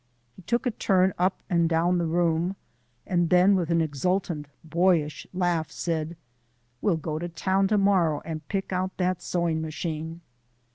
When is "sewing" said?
9.21-9.61